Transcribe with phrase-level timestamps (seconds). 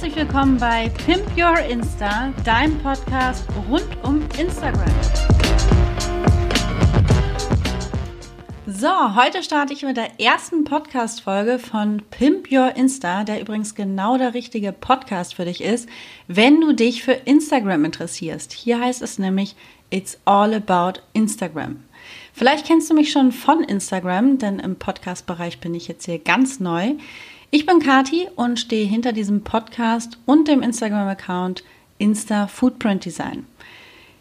[0.00, 4.90] Herzlich willkommen bei Pimp Your Insta, deinem Podcast rund um Instagram.
[8.66, 14.16] So, heute starte ich mit der ersten Podcast-Folge von Pimp Your Insta, der übrigens genau
[14.16, 15.86] der richtige Podcast für dich ist,
[16.28, 18.54] wenn du dich für Instagram interessierst.
[18.54, 19.54] Hier heißt es nämlich
[19.90, 21.84] It's All About Instagram.
[22.32, 26.58] Vielleicht kennst du mich schon von Instagram, denn im Podcast-Bereich bin ich jetzt hier ganz
[26.58, 26.94] neu.
[27.52, 31.64] Ich bin Kati und stehe hinter diesem Podcast und dem Instagram-Account
[31.98, 33.44] Insta Footprint Design.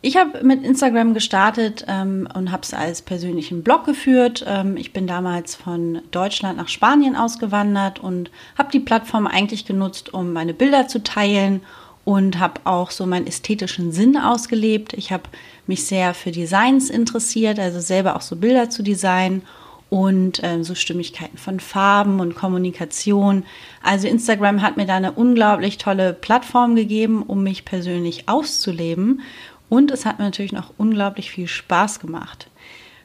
[0.00, 4.44] Ich habe mit Instagram gestartet ähm, und habe es als persönlichen Blog geführt.
[4.46, 10.14] Ähm, ich bin damals von Deutschland nach Spanien ausgewandert und habe die Plattform eigentlich genutzt,
[10.14, 11.62] um meine Bilder zu teilen
[12.04, 14.92] und habe auch so meinen ästhetischen Sinn ausgelebt.
[14.92, 15.24] Ich habe
[15.66, 19.42] mich sehr für Designs interessiert, also selber auch so Bilder zu designen
[19.88, 23.44] und äh, so Stimmigkeiten von Farben und Kommunikation.
[23.82, 29.20] Also Instagram hat mir da eine unglaublich tolle Plattform gegeben, um mich persönlich auszuleben
[29.68, 32.48] und es hat mir natürlich noch unglaublich viel Spaß gemacht.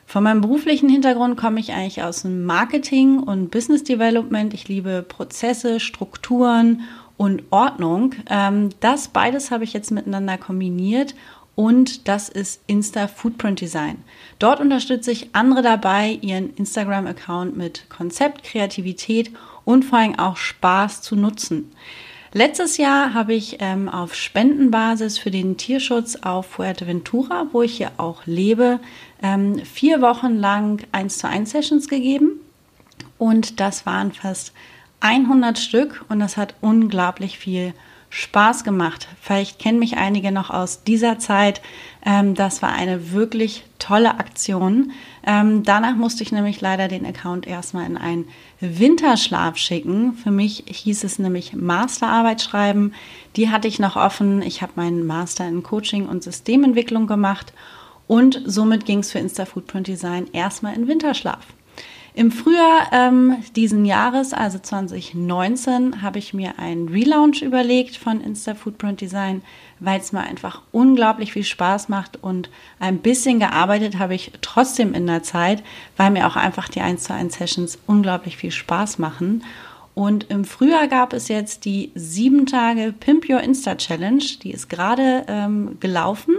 [0.05, 4.53] Von meinem beruflichen Hintergrund komme ich eigentlich aus dem Marketing und Business Development.
[4.53, 6.81] Ich liebe Prozesse, Strukturen
[7.15, 8.15] und Ordnung.
[8.29, 11.15] Ähm, das beides habe ich jetzt miteinander kombiniert
[11.55, 14.03] und das ist Insta Footprint Design.
[14.39, 19.31] Dort unterstütze ich andere dabei, ihren Instagram-Account mit Konzept, Kreativität
[19.65, 21.71] und vor allem auch Spaß zu nutzen.
[22.33, 27.91] Letztes Jahr habe ich ähm, auf Spendenbasis für den Tierschutz auf Fuerteventura, wo ich hier
[27.97, 28.79] auch lebe,
[29.21, 32.39] ähm, vier Wochen lang 1 zu 1 Sessions gegeben.
[33.17, 34.53] Und das waren fast
[35.01, 37.90] 100 Stück und das hat unglaublich viel Spaß
[38.63, 39.07] gemacht.
[39.21, 41.61] Vielleicht kennen mich einige noch aus dieser Zeit.
[42.05, 44.91] Ähm, das war eine wirklich tolle Aktion.
[45.25, 48.27] Ähm, danach musste ich nämlich leider den Account erstmal in einen
[48.59, 50.13] Winterschlaf schicken.
[50.13, 52.93] Für mich hieß es nämlich Masterarbeit schreiben.
[53.37, 54.41] Die hatte ich noch offen.
[54.41, 57.53] Ich habe meinen Master in Coaching und Systementwicklung gemacht
[58.07, 61.47] und somit ging es für Insta Footprint Design erstmal in Winterschlaf.
[62.13, 68.53] Im Frühjahr ähm, diesen Jahres, also 2019, habe ich mir einen Relaunch überlegt von Insta
[68.53, 69.41] Footprint Design,
[69.79, 72.49] weil es mir einfach unglaublich viel Spaß macht und
[72.79, 75.63] ein bisschen gearbeitet habe ich trotzdem in der Zeit,
[75.95, 79.45] weil mir auch einfach die 1 zu 1 Sessions unglaublich viel Spaß machen.
[79.93, 84.69] Und im Frühjahr gab es jetzt die sieben Tage Pimp Your Insta Challenge, die ist
[84.69, 86.35] gerade ähm, gelaufen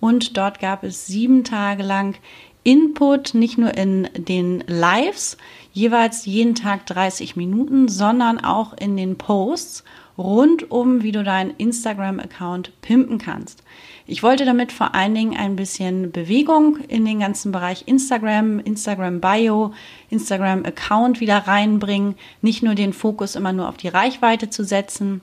[0.00, 2.16] und dort gab es sieben Tage lang
[2.64, 5.36] Input, nicht nur in den Lives,
[5.72, 9.84] jeweils jeden Tag 30 Minuten, sondern auch in den Posts
[10.18, 13.62] rund um, wie du deinen Instagram-Account pimpen kannst.
[14.06, 19.20] Ich wollte damit vor allen Dingen ein bisschen Bewegung in den ganzen Bereich Instagram, Instagram
[19.20, 19.72] Bio,
[20.10, 25.22] Instagram Account wieder reinbringen, nicht nur den Fokus immer nur auf die Reichweite zu setzen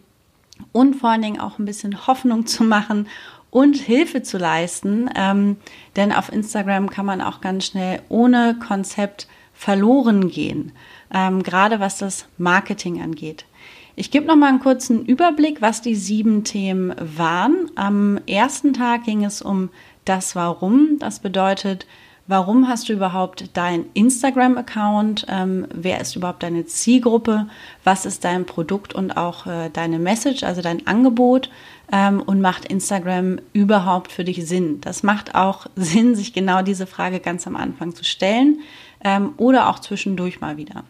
[0.72, 3.08] und vor allen Dingen auch ein bisschen Hoffnung zu machen
[3.52, 5.10] und Hilfe zu leisten.
[5.16, 5.58] Ähm,
[5.96, 10.72] denn auf Instagram kann man auch ganz schnell ohne Konzept verloren gehen,
[11.14, 13.46] ähm, gerade was das Marketing angeht.
[13.96, 17.70] Ich gebe noch mal einen kurzen Überblick, was die sieben Themen waren.
[17.76, 19.70] Am ersten Tag ging es um
[20.06, 20.98] das Warum.
[21.00, 21.86] Das bedeutet,
[22.30, 25.26] Warum hast du überhaupt deinen Instagram-Account?
[25.30, 27.48] Ähm, wer ist überhaupt deine Zielgruppe?
[27.84, 31.50] Was ist dein Produkt und auch äh, deine Message, also dein Angebot?
[31.92, 34.80] Ähm, und macht Instagram überhaupt für dich Sinn?
[34.80, 38.60] Das macht auch Sinn, sich genau diese Frage ganz am Anfang zu stellen
[39.04, 40.84] ähm, oder auch zwischendurch mal wieder.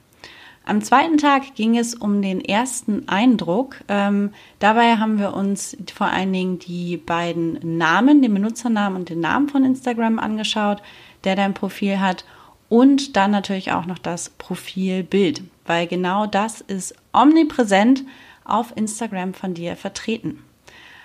[0.66, 3.78] Am zweiten Tag ging es um den ersten Eindruck.
[3.88, 9.22] Ähm, dabei haben wir uns vor allen Dingen die beiden Namen, den Benutzernamen und den
[9.22, 10.82] Namen von Instagram angeschaut
[11.24, 12.26] der dein Profil hat
[12.70, 18.04] und dann natürlich auch noch das Profilbild, weil genau das ist omnipräsent
[18.46, 20.44] auf Instagram von dir vertreten.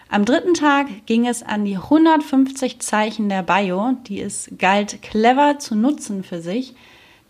[0.08, 5.58] Am dritten Tag ging es an die 150 Zeichen der Bio, die es galt clever
[5.58, 6.74] zu nutzen für sich,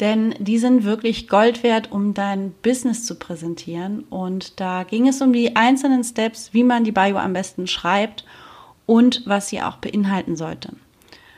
[0.01, 4.01] denn die sind wirklich Gold wert, um dein Business zu präsentieren.
[4.11, 8.25] Und da ging es um die einzelnen Steps, wie man die Bio am besten schreibt
[8.87, 10.71] und was sie auch beinhalten sollte.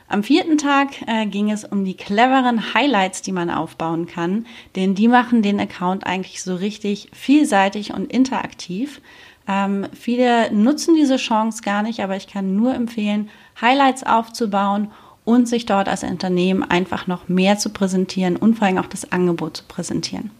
[0.09, 4.45] Am vierten Tag äh, ging es um die cleveren Highlights, die man aufbauen kann,
[4.75, 9.01] denn die machen den Account eigentlich so richtig vielseitig und interaktiv.
[9.49, 14.91] Ähm, viele nutzen diese Chance gar nicht, aber ich kann nur empfehlen, Highlights aufzubauen
[15.25, 19.11] und sich dort als Unternehmen einfach noch mehr zu präsentieren und vor allem auch das
[19.11, 20.31] Angebot zu präsentieren.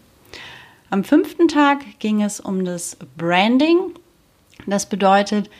[0.88, 3.78] Am fünften Tag ging es um das Branding.
[4.66, 5.50] Das bedeutet,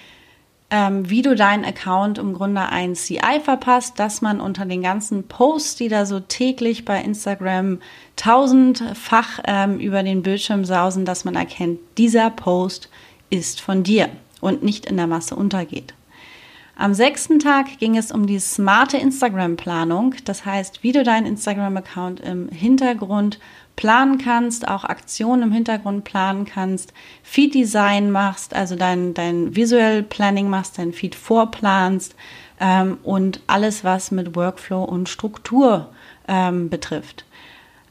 [0.70, 5.26] ähm, wie du deinen Account im Grunde ein CI verpasst, dass man unter den ganzen
[5.26, 7.80] Posts, die da so täglich bei Instagram
[8.16, 12.90] tausendfach ähm, über den Bildschirm sausen, dass man erkennt, dieser Post
[13.30, 14.08] ist von dir
[14.40, 15.94] und nicht in der Masse untergeht.
[16.80, 20.14] Am sechsten Tag ging es um die smarte Instagram-Planung.
[20.24, 23.40] Das heißt, wie du deinen Instagram-Account im Hintergrund
[23.74, 26.92] planen kannst, auch Aktionen im Hintergrund planen kannst,
[27.24, 32.14] Feed-Design machst, also dein, dein Visual Planning machst, dein Feed vorplanst
[32.60, 35.90] ähm, und alles, was mit Workflow und Struktur
[36.28, 37.24] ähm, betrifft.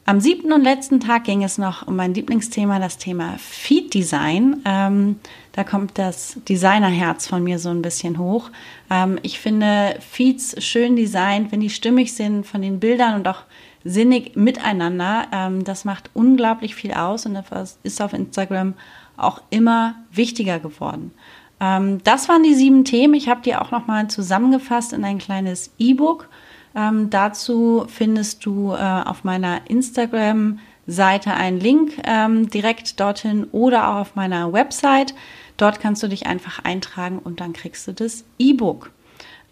[0.08, 4.62] Am siebten und letzten Tag ging es noch um mein Lieblingsthema, das Thema Feed Design.
[4.64, 5.20] Ähm,
[5.52, 8.48] da kommt das Designerherz von mir so ein bisschen hoch.
[8.90, 13.42] Ähm, ich finde Feeds schön designt, wenn die stimmig sind von den Bildern und auch
[13.84, 15.26] sinnig miteinander.
[15.30, 18.72] Ähm, das macht unglaublich viel aus und das ist auf Instagram
[19.18, 21.12] auch immer wichtiger geworden.
[21.60, 23.12] Ähm, das waren die sieben Themen.
[23.12, 26.30] Ich habe die auch nochmal zusammengefasst in ein kleines E-Book.
[26.74, 33.96] Ähm, dazu findest du äh, auf meiner Instagram-Seite einen Link ähm, direkt dorthin oder auch
[33.96, 35.14] auf meiner Website.
[35.56, 38.90] Dort kannst du dich einfach eintragen und dann kriegst du das E-Book.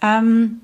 [0.03, 0.61] Ähm,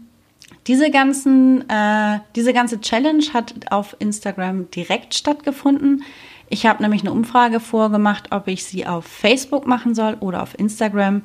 [0.67, 6.05] diese, ganzen, äh, diese ganze Challenge hat auf Instagram direkt stattgefunden.
[6.49, 10.59] Ich habe nämlich eine Umfrage vorgemacht, ob ich sie auf Facebook machen soll oder auf
[10.59, 11.23] Instagram.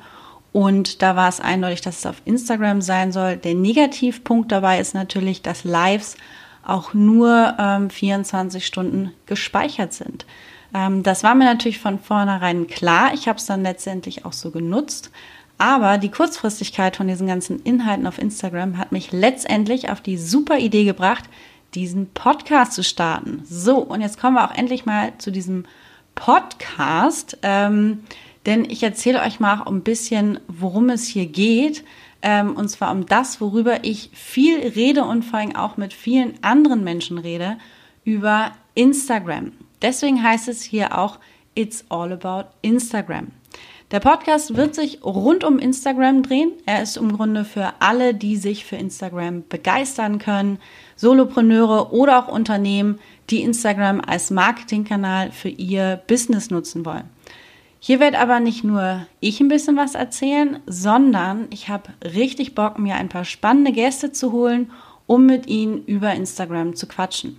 [0.52, 3.36] Und da war es eindeutig, dass es auf Instagram sein soll.
[3.36, 6.16] Der Negativpunkt dabei ist natürlich, dass Lives
[6.64, 10.26] auch nur ähm, 24 Stunden gespeichert sind.
[10.74, 13.12] Ähm, das war mir natürlich von vornherein klar.
[13.14, 15.10] Ich habe es dann letztendlich auch so genutzt.
[15.58, 20.58] Aber die Kurzfristigkeit von diesen ganzen Inhalten auf Instagram hat mich letztendlich auf die super
[20.58, 21.24] Idee gebracht,
[21.74, 23.42] diesen Podcast zu starten.
[23.44, 25.64] So, und jetzt kommen wir auch endlich mal zu diesem
[26.14, 27.38] Podcast.
[27.42, 28.04] Ähm,
[28.48, 31.84] denn ich erzähle euch mal ein bisschen, worum es hier geht.
[32.22, 36.32] Ähm, und zwar um das, worüber ich viel rede und vor allem auch mit vielen
[36.42, 37.58] anderen Menschen rede,
[38.04, 39.52] über Instagram.
[39.82, 41.18] Deswegen heißt es hier auch
[41.54, 43.28] It's All About Instagram.
[43.90, 46.52] Der Podcast wird sich rund um Instagram drehen.
[46.64, 50.58] Er ist im Grunde für alle, die sich für Instagram begeistern können,
[50.96, 52.98] Solopreneure oder auch Unternehmen,
[53.28, 57.10] die Instagram als Marketingkanal für ihr Business nutzen wollen.
[57.80, 62.78] Hier werde aber nicht nur ich ein bisschen was erzählen, sondern ich habe richtig Bock,
[62.78, 64.70] mir ein paar spannende Gäste zu holen,
[65.06, 67.38] um mit ihnen über Instagram zu quatschen.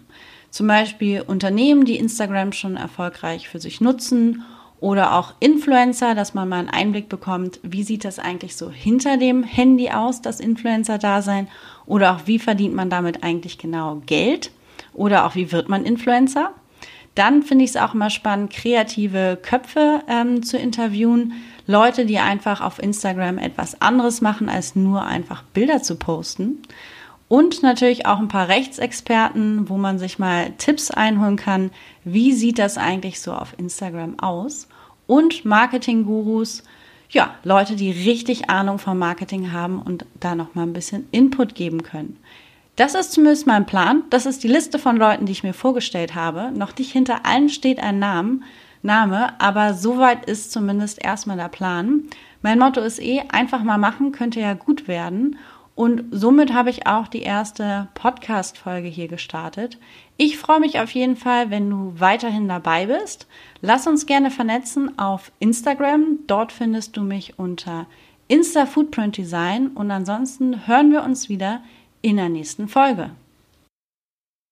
[0.50, 4.44] Zum Beispiel Unternehmen, die Instagram schon erfolgreich für sich nutzen
[4.80, 9.18] oder auch Influencer, dass man mal einen Einblick bekommt, wie sieht das eigentlich so hinter
[9.18, 11.50] dem Handy aus, das Influencer-Dasein
[11.86, 14.51] oder auch wie verdient man damit eigentlich genau Geld
[14.94, 16.53] oder auch wie wird man Influencer.
[17.19, 21.33] Dann finde ich es auch immer spannend, kreative Köpfe ähm, zu interviewen.
[21.68, 26.62] Leute, die einfach auf Instagram etwas anderes machen, als nur einfach Bilder zu posten.
[27.27, 31.71] Und natürlich auch ein paar Rechtsexperten, wo man sich mal Tipps einholen kann.
[32.06, 34.69] Wie sieht das eigentlich so auf Instagram aus?
[35.06, 36.63] Und Marketing-Gurus,
[37.10, 41.54] ja, Leute, die richtig Ahnung vom Marketing haben und da noch mal ein bisschen Input
[41.54, 42.15] geben können.
[42.79, 44.03] Das ist zumindest mein Plan.
[44.09, 46.53] Das ist die Liste von Leuten, die ich mir vorgestellt habe.
[46.53, 48.39] Noch nicht hinter allen steht ein Name,
[48.81, 52.03] Name, aber soweit ist zumindest erstmal der Plan.
[52.41, 55.37] Mein Motto ist eh, einfach mal machen, könnte ja gut werden.
[55.75, 59.77] Und somit habe ich auch die erste Podcast-Folge hier gestartet.
[60.15, 63.27] Ich freue mich auf jeden Fall, wenn du weiterhin dabei bist.
[63.59, 66.19] Lass uns gerne vernetzen auf Instagram.
[66.27, 67.88] Dort findest du mich unter
[68.29, 69.67] Insta Footprint Design.
[69.67, 71.62] Und ansonsten hören wir uns wieder
[72.01, 73.12] in der nächsten Folge.